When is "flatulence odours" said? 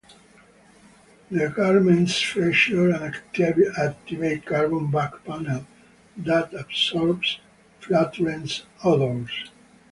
7.81-9.51